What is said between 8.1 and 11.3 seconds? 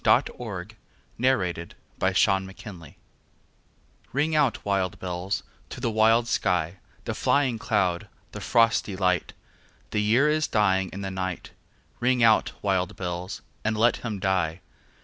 the frosty light; The year is dying in the